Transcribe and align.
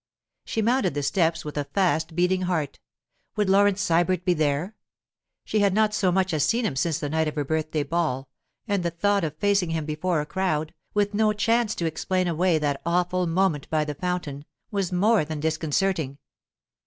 She 0.45 0.63
mounted 0.63 0.95
the 0.95 1.03
steps 1.03 1.45
with 1.45 1.57
a 1.57 1.63
fast 1.65 2.15
beating 2.15 2.41
heart. 2.41 2.79
Would 3.35 3.51
Laurence 3.51 3.83
Sybert 3.83 4.25
be 4.25 4.33
there? 4.33 4.75
She 5.45 5.59
had 5.59 5.75
not 5.75 5.93
so 5.93 6.11
much 6.11 6.33
as 6.33 6.43
seen 6.43 6.65
him 6.65 6.75
since 6.75 6.97
the 6.97 7.07
night 7.07 7.27
of 7.27 7.35
her 7.35 7.45
birthday 7.45 7.83
ball, 7.83 8.27
and 8.67 8.81
the 8.81 8.89
thought 8.89 9.23
of 9.23 9.37
facing 9.37 9.69
him 9.69 9.85
before 9.85 10.19
a 10.19 10.25
crowd, 10.25 10.73
with 10.95 11.13
no 11.13 11.33
chance 11.33 11.75
to 11.75 11.85
explain 11.85 12.27
away 12.27 12.57
that 12.57 12.81
awful 12.83 13.27
moment 13.27 13.69
by 13.69 13.85
the 13.85 13.93
fountain, 13.93 14.43
was 14.71 14.91
more 14.91 15.23
than 15.23 15.39
disconcerting. 15.39 16.17